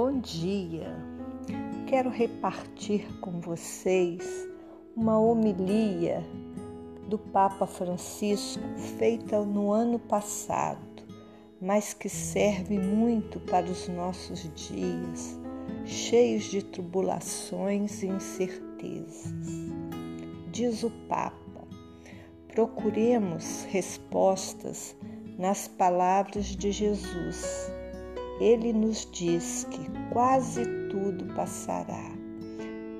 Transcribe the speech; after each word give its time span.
Bom 0.00 0.20
dia. 0.20 0.96
Quero 1.88 2.08
repartir 2.08 3.04
com 3.18 3.40
vocês 3.40 4.48
uma 4.94 5.18
homilia 5.18 6.24
do 7.08 7.18
Papa 7.18 7.66
Francisco 7.66 8.62
feita 8.96 9.44
no 9.44 9.72
ano 9.72 9.98
passado, 9.98 11.02
mas 11.60 11.94
que 11.94 12.08
serve 12.08 12.78
muito 12.78 13.40
para 13.40 13.66
os 13.66 13.88
nossos 13.88 14.48
dias, 14.54 15.36
cheios 15.84 16.44
de 16.44 16.62
tribulações 16.62 18.00
e 18.04 18.06
incertezas. 18.06 19.48
Diz 20.52 20.84
o 20.84 20.90
Papa: 21.08 21.66
procuremos 22.46 23.64
respostas 23.64 24.94
nas 25.36 25.66
palavras 25.66 26.46
de 26.46 26.70
Jesus. 26.70 27.77
Ele 28.40 28.72
nos 28.72 29.08
diz 29.10 29.64
que 29.64 29.90
quase 30.12 30.64
tudo 30.88 31.26
passará, 31.34 32.12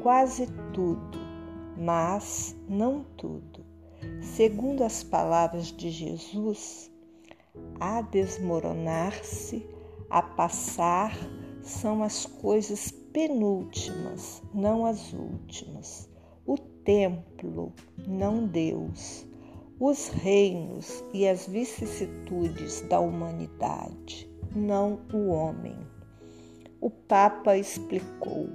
quase 0.03 0.47
tudo, 0.73 1.19
mas 1.77 2.57
não 2.69 3.05
tudo. 3.17 3.65
Segundo 4.21 4.85
as 4.85 5.03
palavras 5.03 5.67
de 5.67 5.91
Jesus, 5.91 6.91
a 7.81 8.01
desmoronar-se, 8.03 9.67
a 10.11 10.23
passar, 10.23 11.17
são 11.63 12.03
as 12.03 12.27
coisas 12.27 12.91
penúltimas, 12.91 14.43
não 14.55 14.87
as 14.87 15.13
últimas. 15.13 16.09
O 16.47 16.57
templo, 16.57 17.73
não 18.07 18.47
Deus 18.47 19.29
os 19.81 20.09
reinos 20.09 21.05
e 21.15 21.27
as 21.29 21.47
vicissitudes 21.47 22.81
da 22.83 22.99
humanidade, 22.99 24.29
não 24.59 25.01
o 25.13 25.29
homem. 25.29 25.77
O 26.81 26.91
Papa 26.91 27.57
explicou: 27.57 28.49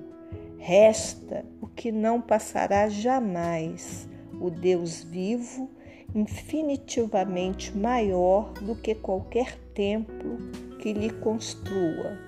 resta 0.57 1.45
o 1.61 1.67
que 1.67 1.91
não 1.91 2.21
passará 2.21 2.89
jamais, 2.89 4.07
o 4.39 4.49
Deus 4.51 5.01
vivo, 5.01 5.69
infinitivamente 6.13 7.75
maior 7.75 8.51
do 8.53 8.75
que 8.75 8.93
qualquer 8.93 9.57
templo 9.73 10.37
que 10.79 10.93
lhe 10.93 11.09
construa, 11.09 12.19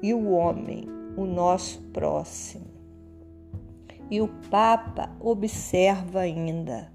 e 0.00 0.14
o 0.14 0.30
homem, 0.30 0.86
o 1.16 1.24
nosso 1.24 1.80
próximo. 1.92 2.66
E 4.10 4.20
o 4.20 4.28
Papa 4.50 5.10
observa 5.18 6.20
ainda 6.20 6.92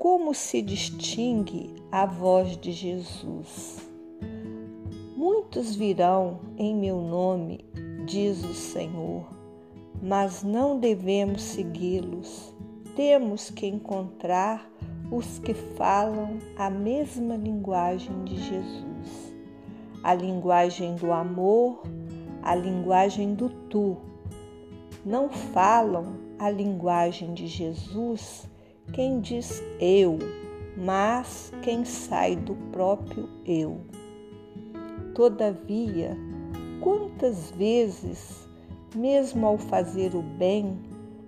como 0.00 0.32
se 0.32 0.62
distingue 0.62 1.74
a 1.92 2.06
voz 2.06 2.56
de 2.56 2.72
Jesus? 2.72 3.89
Muitos 5.52 5.74
virão 5.74 6.38
em 6.56 6.76
meu 6.76 7.00
nome, 7.00 7.64
diz 8.06 8.44
o 8.44 8.54
Senhor, 8.54 9.26
mas 10.00 10.44
não 10.44 10.78
devemos 10.78 11.42
segui-los. 11.42 12.54
Temos 12.94 13.50
que 13.50 13.66
encontrar 13.66 14.70
os 15.10 15.40
que 15.40 15.52
falam 15.52 16.38
a 16.56 16.70
mesma 16.70 17.34
linguagem 17.34 18.22
de 18.22 18.36
Jesus, 18.36 19.34
a 20.04 20.14
linguagem 20.14 20.94
do 20.94 21.10
amor, 21.10 21.82
a 22.44 22.54
linguagem 22.54 23.34
do 23.34 23.48
tu. 23.48 23.96
Não 25.04 25.28
falam 25.28 26.14
a 26.38 26.48
linguagem 26.48 27.34
de 27.34 27.48
Jesus 27.48 28.48
quem 28.92 29.18
diz 29.18 29.60
eu, 29.80 30.16
mas 30.76 31.52
quem 31.60 31.84
sai 31.84 32.36
do 32.36 32.54
próprio 32.70 33.28
eu. 33.44 33.80
Todavia, 35.14 36.16
quantas 36.80 37.50
vezes, 37.50 38.48
mesmo 38.94 39.46
ao 39.46 39.58
fazer 39.58 40.14
o 40.14 40.22
bem, 40.22 40.78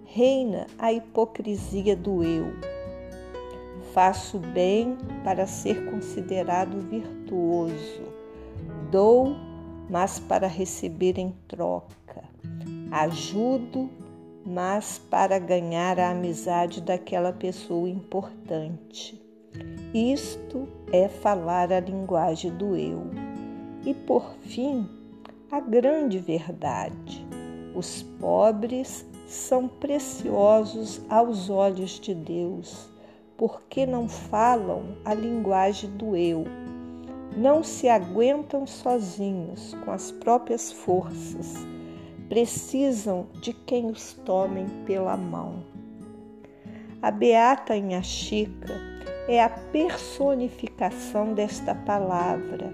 reina 0.04 0.66
a 0.78 0.92
hipocrisia 0.92 1.96
do 1.96 2.22
eu? 2.22 2.46
Faço 3.92 4.38
bem 4.38 4.96
para 5.24 5.46
ser 5.46 5.90
considerado 5.90 6.80
virtuoso. 6.88 8.02
Dou, 8.90 9.36
mas 9.90 10.18
para 10.18 10.46
receber 10.46 11.18
em 11.18 11.34
troca. 11.46 12.22
Ajudo, 12.90 13.90
mas 14.46 14.98
para 14.98 15.38
ganhar 15.38 15.98
a 15.98 16.10
amizade 16.10 16.80
daquela 16.80 17.32
pessoa 17.32 17.88
importante. 17.88 19.20
Isto 19.92 20.66
é 20.90 21.08
falar 21.08 21.72
a 21.72 21.80
linguagem 21.80 22.50
do 22.56 22.74
eu. 22.76 23.31
E 23.84 23.94
por 23.94 24.34
fim, 24.43 24.88
a 25.50 25.60
grande 25.60 26.19
verdade: 26.19 27.26
os 27.75 28.03
pobres 28.20 29.06
são 29.26 29.69
preciosos 29.69 31.00
aos 31.09 31.50
olhos 31.50 31.98
de 32.00 32.15
Deus, 32.15 32.88
porque 33.37 33.87
não 33.87 34.09
falam 34.09 34.97
a 35.04 35.15
linguagem 35.15 35.91
do 35.91 36.16
eu. 36.16 36.44
Não 37.37 37.62
se 37.62 37.88
aguentam 37.88 38.66
sozinhos 38.66 39.75
com 39.84 39.91
as 39.91 40.12
próprias 40.12 40.70
forças 40.70 41.56
precisam 42.32 43.26
de 43.43 43.53
quem 43.53 43.91
os 43.91 44.14
tomem 44.25 44.66
pela 44.87 45.19
mão. 45.19 45.62
A 47.03 47.10
Beata 47.10 47.75
Chica 48.03 48.72
é 49.28 49.43
a 49.43 49.50
personificação 49.50 51.34
desta 51.34 51.75
palavra 51.75 52.72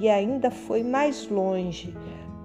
e 0.00 0.08
ainda 0.08 0.50
foi 0.50 0.82
mais 0.82 1.28
longe, 1.28 1.94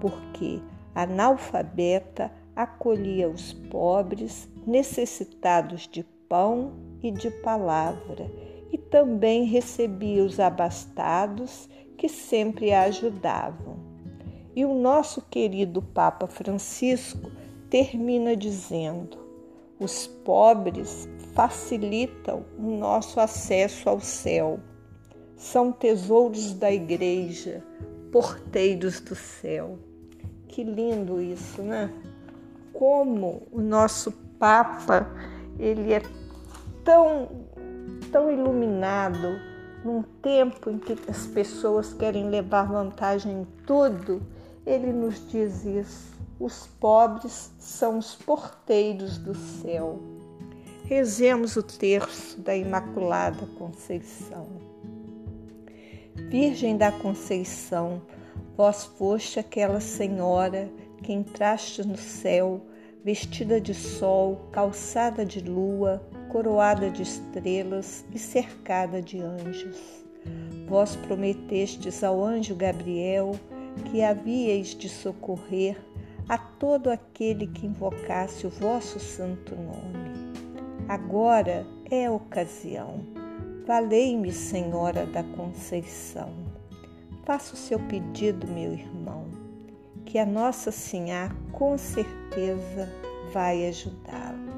porque 0.00 0.60
analfabeta 0.94 2.30
acolhia 2.54 3.28
os 3.28 3.52
pobres 3.52 4.48
necessitados 4.66 5.88
de 5.88 6.04
pão 6.28 6.72
e 7.02 7.10
de 7.10 7.30
palavra, 7.30 8.30
e 8.70 8.78
também 8.78 9.44
recebia 9.44 10.24
os 10.24 10.40
abastados 10.40 11.68
que 11.96 12.08
sempre 12.08 12.72
a 12.72 12.82
ajudavam. 12.82 13.76
E 14.54 14.64
o 14.64 14.74
nosso 14.74 15.22
querido 15.22 15.80
Papa 15.80 16.26
Francisco 16.26 17.30
termina 17.70 18.36
dizendo: 18.36 19.18
os 19.78 20.06
pobres 20.06 21.08
facilitam 21.34 22.44
o 22.58 22.76
nosso 22.76 23.18
acesso 23.18 23.88
ao 23.88 24.00
céu. 24.00 24.60
São 25.42 25.72
tesouros 25.72 26.54
da 26.54 26.70
igreja, 26.70 27.62
porteiros 28.12 29.00
do 29.00 29.14
céu. 29.14 29.78
Que 30.46 30.62
lindo 30.62 31.20
isso, 31.20 31.62
né? 31.62 31.92
Como 32.72 33.42
o 33.50 33.60
nosso 33.60 34.12
Papa, 34.38 35.10
ele 35.58 35.92
é 35.92 36.02
tão 36.84 37.28
tão 38.10 38.30
iluminado 38.30 39.40
num 39.84 40.02
tempo 40.20 40.70
em 40.70 40.78
que 40.78 40.96
as 41.08 41.26
pessoas 41.26 41.92
querem 41.94 42.28
levar 42.28 42.64
vantagem 42.64 43.40
em 43.40 43.46
tudo 43.66 44.20
ele 44.64 44.92
nos 44.92 45.28
diz 45.28 45.64
isso. 45.64 46.12
Os 46.38 46.66
pobres 46.80 47.52
são 47.58 47.98
os 47.98 48.14
porteiros 48.14 49.18
do 49.18 49.34
céu. 49.34 49.98
Rezemos 50.84 51.56
o 51.56 51.62
terço 51.62 52.40
da 52.40 52.54
Imaculada 52.56 53.46
Conceição. 53.58 54.71
Virgem 56.32 56.78
da 56.78 56.90
Conceição, 56.90 58.00
vós 58.56 58.86
foste 58.86 59.38
aquela 59.38 59.80
senhora 59.80 60.66
que 61.02 61.12
entraste 61.12 61.86
no 61.86 61.98
céu, 61.98 62.62
vestida 63.04 63.60
de 63.60 63.74
sol, 63.74 64.48
calçada 64.50 65.26
de 65.26 65.40
lua, 65.40 66.02
coroada 66.30 66.88
de 66.88 67.02
estrelas 67.02 68.06
e 68.14 68.18
cercada 68.18 69.02
de 69.02 69.20
anjos. 69.20 69.76
Vós 70.66 70.96
prometestes 70.96 72.02
ao 72.02 72.24
anjo 72.24 72.54
Gabriel 72.54 73.32
que 73.90 74.02
havíeis 74.02 74.68
de 74.68 74.88
socorrer 74.88 75.76
a 76.30 76.38
todo 76.38 76.88
aquele 76.88 77.46
que 77.46 77.66
invocasse 77.66 78.46
o 78.46 78.50
vosso 78.50 78.98
santo 78.98 79.54
nome. 79.54 80.32
Agora 80.88 81.66
é 81.90 82.06
a 82.06 82.12
ocasião. 82.12 83.21
Valei-me, 83.66 84.32
Senhora 84.32 85.06
da 85.06 85.22
Conceição. 85.22 86.30
Faça 87.24 87.54
o 87.54 87.56
seu 87.56 87.78
pedido, 87.78 88.46
meu 88.46 88.72
irmão, 88.72 89.26
que 90.04 90.18
a 90.18 90.26
Nossa 90.26 90.72
Senhora 90.72 91.34
com 91.52 91.78
certeza 91.78 92.88
vai 93.32 93.66
ajudá-lo. 93.68 94.52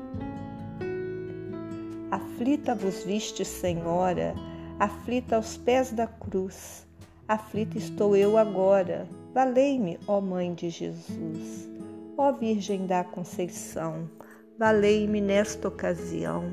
Aflita 2.11 2.75
vos 2.75 3.05
viste, 3.05 3.45
Senhora, 3.45 4.35
aflita 4.79 5.37
aos 5.37 5.57
pés 5.57 5.93
da 5.93 6.07
cruz 6.07 6.85
Aflita 7.27 7.79
estou 7.79 8.15
eu 8.15 8.37
agora. 8.37 9.09
Valei-me, 9.33 9.99
ó 10.07 10.21
Mãe 10.21 10.53
de 10.53 10.69
Jesus. 10.69 11.71
Ó 12.19 12.31
Virgem 12.33 12.87
da 12.87 13.03
Conceição, 13.03 14.11
valei-me 14.59 15.23
nesta 15.23 15.69
ocasião. 15.69 16.53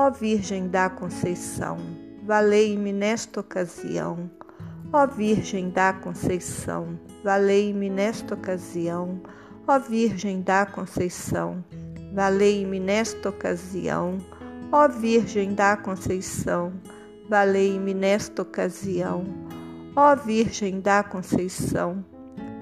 Ó 0.00 0.12
Virgem 0.12 0.68
da 0.68 0.88
Conceição, 0.88 1.76
valei-me 2.22 2.92
nesta 2.92 3.40
ocasião. 3.40 4.30
Ó 4.92 5.04
Virgem 5.08 5.70
da 5.70 5.92
Conceição, 5.92 6.96
valei-me 7.24 7.90
nesta 7.90 8.34
ocasião. 8.34 9.20
Ó 9.66 9.76
Virgem 9.80 10.40
da 10.40 10.64
Conceição, 10.66 11.64
valei-me 12.14 12.78
nesta 12.78 13.28
ocasião. 13.28 14.18
Ó 14.70 14.86
Virgem 14.86 15.52
da 15.52 15.76
Conceição, 15.76 16.72
valei-me 17.28 17.92
nesta 17.92 18.42
ocasião. 18.42 19.24
Ó 19.96 20.14
Virgem 20.14 20.80
da 20.80 21.02
Conceição, 21.02 22.04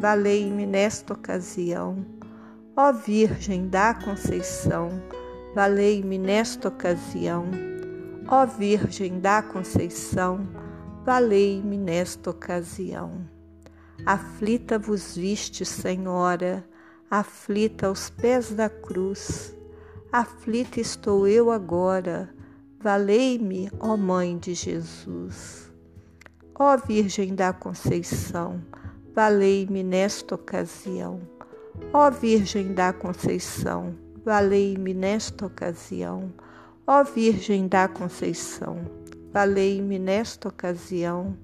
valei-me 0.00 0.64
nesta 0.64 1.12
ocasião. 1.12 2.02
Ó 2.74 2.92
Virgem 2.94 3.68
da 3.68 3.92
Conceição, 3.92 4.88
valei-me 5.56 6.18
nesta 6.18 6.68
ocasião. 6.68 7.46
Ó 8.28 8.44
Virgem 8.44 9.18
da 9.20 9.40
Conceição, 9.40 10.46
valei-me 11.02 11.78
nesta 11.78 12.28
ocasião. 12.28 13.26
Aflita 14.04 14.78
vos 14.78 15.16
viste, 15.16 15.64
Senhora, 15.64 16.62
aflita 17.10 17.86
aos 17.86 18.10
pés 18.10 18.52
da 18.52 18.68
cruz. 18.68 19.56
Aflita 20.12 20.78
estou 20.78 21.26
eu 21.26 21.50
agora, 21.50 22.28
valei-me, 22.78 23.70
ó 23.80 23.96
Mãe 23.96 24.36
de 24.36 24.52
Jesus. 24.52 25.72
Ó 26.54 26.76
Virgem 26.76 27.34
da 27.34 27.54
Conceição, 27.54 28.62
valei-me 29.14 29.82
nesta 29.82 30.34
ocasião. 30.34 31.18
Ó 31.94 32.10
Virgem 32.10 32.74
da 32.74 32.92
Conceição, 32.92 33.96
valei-me 34.26 34.92
nesta 34.92 35.46
ocasião. 35.46 36.32
Ó 36.84 37.04
Virgem 37.04 37.68
da 37.68 37.86
Conceição, 37.86 38.80
valei-me 39.32 40.00
nesta 40.00 40.48
ocasião. 40.48 41.36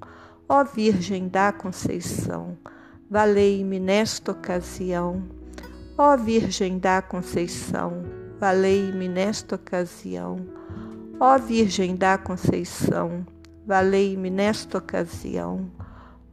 Ó 0.48 0.64
Virgem 0.64 1.28
da 1.28 1.52
Conceição, 1.52 2.58
valei-me 3.08 3.78
nesta 3.78 4.32
ocasião. 4.32 5.22
Ó 5.96 6.16
Virgem 6.16 6.80
da 6.80 7.00
Conceição, 7.00 8.02
valei-me 8.40 9.06
nesta 9.06 9.54
ocasião. 9.54 10.44
Ó 11.20 11.38
Virgem 11.38 11.94
da 11.94 12.18
Conceição, 12.18 13.24
valei-me 13.64 14.28
nesta 14.28 14.78
ocasião. 14.78 15.70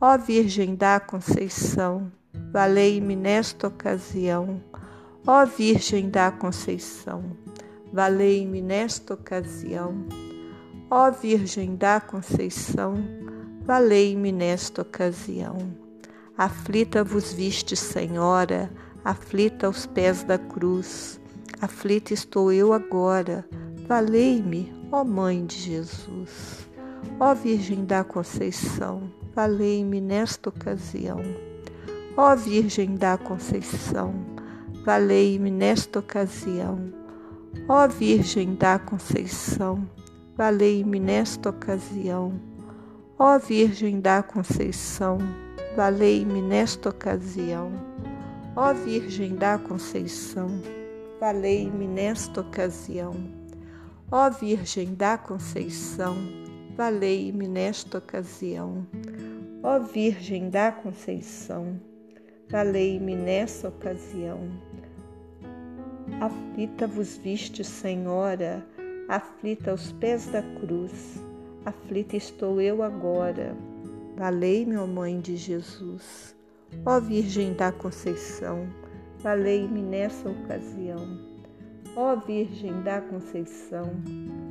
Ó 0.01 0.17
Virgem 0.17 0.73
da 0.73 0.99
Conceição, 0.99 2.11
valei-me 2.51 3.15
nesta 3.15 3.67
ocasião. 3.67 4.68
Ó 5.31 5.45
Virgem 5.45 6.09
da 6.09 6.31
Conceição, 6.31 7.23
valei-me 7.93 8.63
nesta 8.63 9.13
ocasião. 9.13 9.93
Ó 10.89 11.11
Virgem 11.11 11.75
da 11.75 12.01
Conceição, 12.01 12.95
valei-me 13.61 14.31
nesta 14.31 14.81
ocasião. 14.81 15.55
Aflita 16.35 17.03
vos 17.03 17.31
viste, 17.31 17.75
Senhora, 17.75 18.71
aflita 19.05 19.67
aos 19.67 19.85
pés 19.85 20.23
da 20.23 20.39
cruz. 20.39 21.21
Aflita 21.61 22.11
estou 22.11 22.51
eu 22.51 22.73
agora, 22.73 23.47
valei-me, 23.87 24.73
ó 24.91 25.03
Mãe 25.03 25.45
de 25.45 25.57
Jesus. 25.57 26.67
Ó 27.19 27.35
Virgem 27.35 27.85
da 27.85 28.03
Conceição, 28.03 29.03
valei-me 29.35 30.01
nesta 30.01 30.49
ocasião. 30.49 31.21
Ó 32.17 32.35
Virgem 32.35 32.95
da 32.95 33.15
Conceição, 33.15 34.38
valei-me 34.83 35.51
nesta 35.51 35.99
ocasião. 35.99 36.91
Ó 37.67 37.87
Virgem 37.87 38.55
da 38.55 38.79
Conceição, 38.79 39.87
valei-me 40.35 40.99
nesta 40.99 41.49
ocasião. 41.49 42.39
Ó 43.17 43.37
Virgem 43.37 43.99
da 43.99 44.23
Conceição, 44.23 45.17
valei-me 45.75 46.41
nesta 46.41 46.89
ocasião. 46.89 47.71
Ó 48.55 48.73
Virgem 48.73 49.35
da 49.35 49.57
Conceição, 49.57 50.47
valei-me 51.19 51.87
nesta 51.87 52.41
ocasião. 52.41 53.13
Ó 54.11 54.29
Virgem 54.29 54.95
da 54.95 55.17
Conceição, 55.17 56.15
valei-me 56.75 57.47
nesta 57.47 57.97
ocasião. 57.97 58.87
Ó 59.61 59.79
Virgem 59.79 60.49
da 60.49 60.71
Conceição, 60.71 61.79
valei-me 62.49 63.15
nesta 63.15 63.67
ocasião. 63.67 64.68
Aflita 66.21 66.85
vos 66.85 67.17
viste, 67.17 67.63
Senhora, 67.63 68.65
aflita 69.07 69.71
aos 69.71 69.91
pés 69.93 70.27
da 70.27 70.41
cruz, 70.41 71.23
aflita 71.65 72.17
estou 72.17 72.59
eu 72.59 72.83
agora. 72.83 73.55
Valei-me, 74.17 74.75
ó 74.75 74.85
Mãe 74.85 75.21
de 75.21 75.37
Jesus, 75.37 76.35
ó 76.85 76.99
Virgem 76.99 77.53
da 77.53 77.71
Conceição, 77.71 78.67
valei-me 79.19 79.81
nessa 79.81 80.29
ocasião. 80.29 81.29
Ó 81.95 82.15
Virgem 82.17 82.81
da 82.83 83.01
Conceição, 83.01 83.91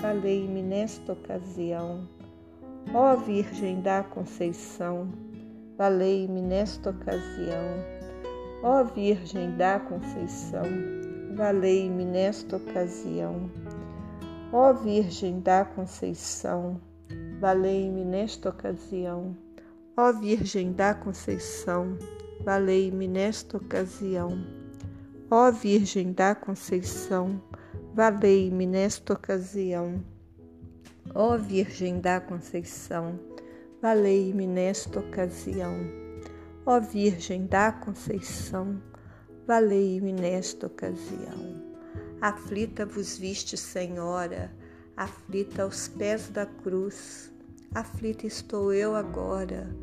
valei-me 0.00 0.62
nesta 0.62 1.12
ocasião. 1.12 2.08
Ó 2.94 3.14
Virgem 3.16 3.82
da 3.82 4.02
Conceição, 4.02 5.12
valei-me 5.76 6.40
nesta 6.40 6.90
ocasião. 6.90 7.62
Ó 8.62 8.82
Virgem 8.84 9.54
da 9.56 9.78
Conceição, 9.78 10.64
valei-me 11.38 12.04
nesta 12.04 12.56
ocasião. 12.56 13.48
Ó 14.52 14.72
Virgem 14.72 15.38
da 15.38 15.64
Conceição, 15.64 16.80
valei-me 17.40 18.04
nesta 18.04 18.48
ocasião. 18.48 19.36
Ó 19.96 20.12
Virgem 20.12 20.72
da 20.72 20.94
Conceição, 20.94 21.96
valei-me 22.44 23.06
nesta 23.06 23.56
ocasião. 23.56 24.30
Ó 25.30 25.52
Virgem 25.52 26.12
da 26.12 26.34
Conceição, 26.34 27.40
valei-me 27.94 28.66
nesta 28.66 29.12
ocasião. 29.12 30.02
Ó 31.14 31.38
Virgem 31.38 32.00
da 32.00 32.20
Conceição, 32.20 33.16
valei-me 33.80 34.44
nesta 34.44 34.98
ocasião. 34.98 35.72
Ó 36.66 36.80
Virgem 36.80 37.46
da 37.46 37.70
Conceição, 37.70 38.82
valei-me 39.48 40.12
nesta 40.12 40.66
ocasião. 40.66 41.56
Aflita 42.20 42.84
vos 42.84 43.16
viste, 43.16 43.56
Senhora, 43.56 44.52
aflita 44.94 45.62
aos 45.62 45.88
pés 45.88 46.28
da 46.28 46.44
cruz. 46.44 47.32
Aflita 47.74 48.26
estou 48.26 48.74
eu 48.74 48.94
agora. 48.94 49.74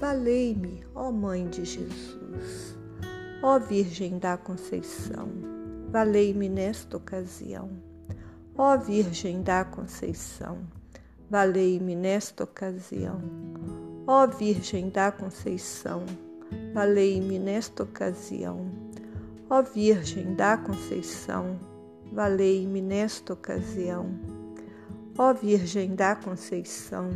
Valei-me, 0.00 0.84
ó 0.92 1.12
Mãe 1.12 1.46
de 1.48 1.64
Jesus. 1.64 2.76
Ó 3.44 3.60
Virgem 3.60 4.18
da 4.18 4.36
Conceição, 4.36 5.28
valei-me 5.92 6.48
nesta 6.48 6.96
ocasião. 6.96 7.70
Ó 8.56 8.76
Virgem 8.76 9.42
da 9.42 9.64
Conceição, 9.64 10.58
valei-me 11.30 11.94
nesta 11.94 12.42
ocasião. 12.42 13.20
Ó 14.04 14.26
Virgem 14.26 14.90
da 14.90 15.12
Conceição, 15.12 16.04
valei-me 16.74 17.38
nesta 17.38 17.84
ocasião. 17.84 18.81
Ó 19.54 19.60
Virgem 19.60 20.34
da 20.34 20.56
Conceição, 20.56 21.58
valei-me 22.10 22.80
nesta 22.80 23.34
ocasião. 23.34 24.06
Ó 25.18 25.34
Virgem 25.34 25.94
da 25.94 26.16
Conceição, 26.16 27.10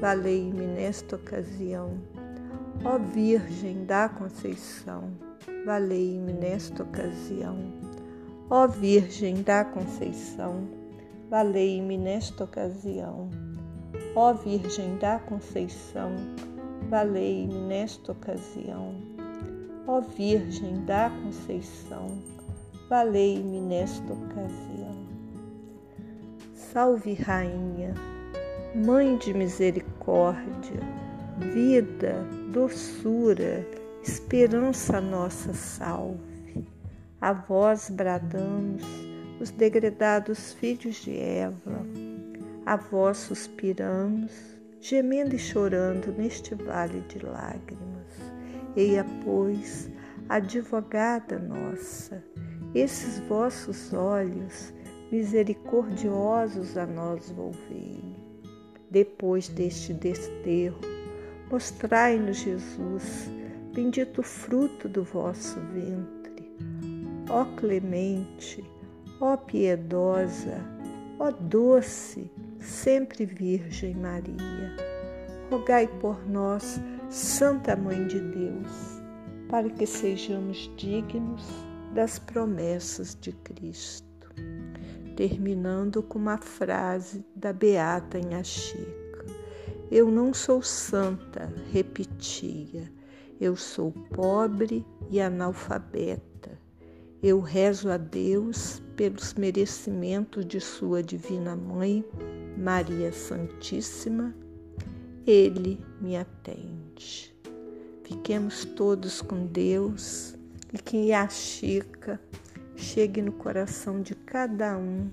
valei-me 0.00 0.64
nesta 0.64 1.16
ocasião. 1.16 1.98
Ó 2.84 2.98
Virgem 3.00 3.84
da 3.84 4.08
Conceição, 4.08 5.10
valei-me 5.64 6.32
nesta 6.34 6.84
ocasião. 6.84 7.56
Ó 8.48 8.68
Virgem 8.68 9.42
da 9.42 9.64
Conceição, 9.64 10.68
valei-me 11.28 11.98
nesta 11.98 12.44
ocasião. 12.44 13.28
Ó 14.14 14.32
Virgem 14.34 14.96
da 14.98 15.18
Conceição, 15.18 16.12
valei-me 16.88 17.58
nesta 17.58 18.12
ocasião. 18.12 19.15
Ó 19.88 20.00
Virgem 20.00 20.84
da 20.84 21.10
Conceição, 21.10 22.18
valei-me 22.88 23.60
nesta 23.60 24.12
ocasião. 24.12 25.06
Salve, 26.52 27.14
Rainha, 27.14 27.94
Mãe 28.74 29.16
de 29.16 29.32
misericórdia, 29.32 30.80
vida, 31.38 32.26
doçura, 32.52 33.66
esperança 34.02 35.00
nossa 35.00 35.54
salve. 35.54 36.68
A 37.20 37.32
vós 37.32 37.88
bradamos, 37.88 38.82
os 39.40 39.50
degredados 39.50 40.52
filhos 40.52 40.96
de 40.96 41.16
Eva, 41.16 41.86
a 42.66 42.76
vós 42.76 43.16
suspiramos, 43.18 44.32
gemendo 44.80 45.36
e 45.36 45.38
chorando 45.38 46.12
neste 46.12 46.54
vale 46.54 47.00
de 47.08 47.24
lágrimas. 47.24 47.95
Eia, 48.76 49.04
pois, 49.24 49.90
advogada 50.28 51.38
nossa, 51.38 52.22
esses 52.74 53.18
vossos 53.20 53.92
olhos 53.92 54.72
misericordiosos 55.10 56.76
a 56.76 56.86
nós 56.86 57.30
volvei. 57.30 58.02
Depois 58.90 59.48
deste 59.48 59.92
desterro, 59.94 60.80
Mostrai-nos, 61.50 62.38
Jesus, 62.38 63.30
bendito 63.72 64.20
fruto 64.20 64.88
do 64.88 65.04
vosso 65.04 65.60
ventre. 65.72 66.50
Ó 67.30 67.44
clemente, 67.56 68.64
ó 69.20 69.36
piedosa, 69.36 70.60
ó 71.20 71.30
doce, 71.30 72.28
sempre 72.58 73.24
Virgem 73.24 73.94
Maria, 73.94 74.76
rogai 75.48 75.86
por 76.00 76.28
nós, 76.28 76.80
Santa 77.08 77.76
Mãe 77.76 78.04
de 78.08 78.18
Deus, 78.18 79.00
para 79.48 79.70
que 79.70 79.86
sejamos 79.86 80.70
dignos 80.76 81.46
das 81.94 82.18
promessas 82.18 83.16
de 83.20 83.30
Cristo. 83.30 84.04
Terminando 85.16 86.02
com 86.02 86.18
uma 86.18 86.36
frase 86.36 87.24
da 87.34 87.52
Beata 87.52 88.18
Chica. 88.42 89.24
Eu 89.88 90.10
não 90.10 90.34
sou 90.34 90.60
santa, 90.60 91.50
repetia, 91.72 92.92
eu 93.40 93.54
sou 93.54 93.92
pobre 94.12 94.84
e 95.08 95.20
analfabeta. 95.20 96.58
Eu 97.22 97.40
rezo 97.40 97.88
a 97.88 97.96
Deus 97.96 98.82
pelos 98.96 99.32
merecimentos 99.34 100.44
de 100.44 100.60
Sua 100.60 101.04
Divina 101.04 101.54
Mãe, 101.54 102.04
Maria 102.58 103.12
Santíssima. 103.12 104.34
Ele 105.26 105.84
me 106.00 106.16
atende. 106.16 107.34
Fiquemos 108.04 108.64
todos 108.64 109.20
com 109.20 109.46
Deus 109.46 110.36
e 110.72 110.78
que 110.78 111.12
a 111.12 111.28
Chica 111.28 112.20
chegue 112.76 113.20
no 113.20 113.32
coração 113.32 114.00
de 114.00 114.14
cada 114.14 114.76
um 114.78 115.10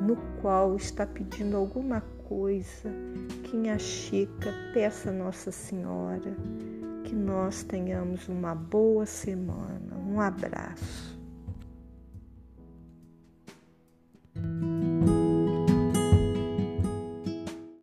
no 0.00 0.16
qual 0.40 0.76
está 0.76 1.06
pedindo 1.06 1.56
alguma 1.56 2.00
coisa, 2.28 2.90
que 3.44 3.68
a 3.68 3.78
Chica 3.78 4.52
peça 4.72 5.10
a 5.10 5.12
Nossa 5.12 5.50
Senhora 5.50 6.34
que 7.12 7.14
nós 7.14 7.62
tenhamos 7.62 8.26
uma 8.26 8.54
boa 8.54 9.04
semana. 9.04 9.94
Um 10.08 10.18
abraço. 10.18 11.11